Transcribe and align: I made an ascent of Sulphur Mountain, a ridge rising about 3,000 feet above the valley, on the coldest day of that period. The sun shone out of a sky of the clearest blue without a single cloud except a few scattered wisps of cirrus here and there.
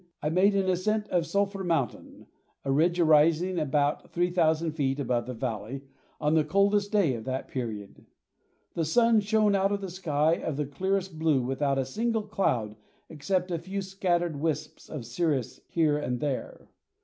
I 0.23 0.29
made 0.29 0.55
an 0.55 0.67
ascent 0.67 1.07
of 1.09 1.27
Sulphur 1.27 1.63
Mountain, 1.63 2.25
a 2.65 2.71
ridge 2.71 2.99
rising 2.99 3.59
about 3.59 4.09
3,000 4.11 4.71
feet 4.71 4.99
above 4.99 5.27
the 5.27 5.35
valley, 5.35 5.83
on 6.19 6.33
the 6.33 6.43
coldest 6.43 6.91
day 6.91 7.13
of 7.13 7.23
that 7.25 7.47
period. 7.47 8.07
The 8.73 8.83
sun 8.83 9.19
shone 9.19 9.53
out 9.53 9.71
of 9.71 9.83
a 9.83 9.91
sky 9.91 10.37
of 10.41 10.57
the 10.57 10.65
clearest 10.65 11.19
blue 11.19 11.43
without 11.43 11.77
a 11.77 11.85
single 11.85 12.23
cloud 12.23 12.77
except 13.09 13.51
a 13.51 13.59
few 13.59 13.83
scattered 13.83 14.37
wisps 14.37 14.89
of 14.89 15.05
cirrus 15.05 15.61
here 15.67 15.99
and 15.99 16.19
there. 16.19 16.69